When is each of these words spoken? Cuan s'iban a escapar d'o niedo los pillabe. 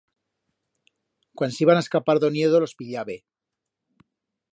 Cuan 1.41 1.53
s'iban 1.57 1.81
a 1.81 1.83
escapar 1.85 2.15
d'o 2.23 2.31
niedo 2.37 2.63
los 2.65 2.73
pillabe. 2.81 3.19